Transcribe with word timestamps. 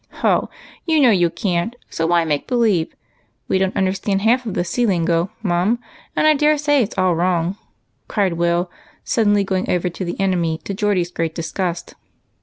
"Ho, 0.25 0.49
you 0.83 0.99
know 0.99 1.11
you 1.11 1.29
can't, 1.29 1.75
so 1.91 2.07
why 2.07 2.25
make 2.25 2.47
believe? 2.47 2.95
We 3.47 3.59
don't 3.59 3.75
understand 3.77 4.23
half 4.23 4.47
of 4.47 4.55
the 4.55 4.63
sea 4.63 4.87
lingo, 4.87 5.29
Mum, 5.43 5.77
and 6.15 6.25
I 6.25 6.33
dare 6.33 6.57
say 6.57 6.81
it 6.81 6.93
's 6.93 6.97
all 6.97 7.15
wrong," 7.15 7.55
cried 8.07 8.33
Will, 8.33 8.71
suddenly 9.03 9.43
going 9.43 9.69
over 9.69 9.89
to 9.89 10.03
the 10.03 10.19
enemy, 10.19 10.59
to 10.63 10.73
Geordie's 10.73 11.11
great 11.11 11.35
disgust. 11.35 11.93